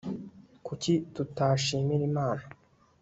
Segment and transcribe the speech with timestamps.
[0.65, 2.43] kuki tutashimira imana